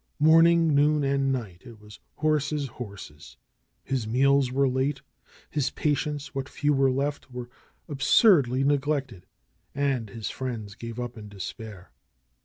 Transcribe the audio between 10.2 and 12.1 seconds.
friends gave up in de spair.